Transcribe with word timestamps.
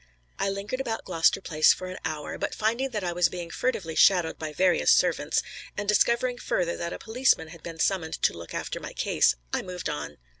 I 0.39 0.49
lingered 0.49 0.81
about 0.81 1.05
Gloucester 1.05 1.41
Place 1.41 1.73
for 1.73 1.85
an 1.85 1.99
hour, 2.03 2.35
but 2.39 2.55
finding 2.55 2.89
that 2.89 3.03
I 3.03 3.13
was 3.13 3.29
being 3.29 3.51
furtively 3.51 3.93
shadowed 3.95 4.39
by 4.39 4.51
various 4.51 4.89
servants, 4.91 5.43
and 5.77 5.87
discovering 5.87 6.39
further 6.39 6.75
that 6.75 6.91
a 6.91 6.97
policeman 6.97 7.49
had 7.49 7.61
been 7.61 7.77
summoned 7.77 8.19
to 8.23 8.33
look 8.35 8.55
after 8.55 8.79
my 8.79 8.93
case, 8.93 9.35
I 9.53 9.61
moved 9.61 9.89
on. 9.89 10.17